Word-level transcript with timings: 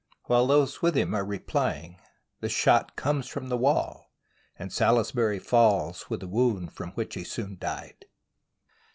While 0.25 0.47
those 0.47 0.81
with 0.81 0.97
him 0.97 1.13
are 1.13 1.23
replying, 1.23 2.01
the 2.39 2.49
shot 2.49 2.95
comes 2.95 3.27
from 3.27 3.49
the 3.49 3.55
wall 3.55 4.11
and 4.57 4.73
Salisbury 4.73 5.37
falls 5.37 6.09
with 6.09 6.23
a 6.23 6.27
wound 6.27 6.73
from 6.73 6.89
which 6.93 7.13
he 7.13 7.23
soon 7.23 7.55
died. 7.59 8.05